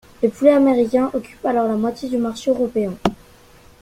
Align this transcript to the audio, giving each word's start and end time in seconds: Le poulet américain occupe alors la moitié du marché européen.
Le 0.23 0.29
poulet 0.29 0.49
américain 0.53 1.11
occupe 1.13 1.45
alors 1.45 1.67
la 1.67 1.75
moitié 1.75 2.09
du 2.09 2.17
marché 2.17 2.49
européen. 2.49 2.95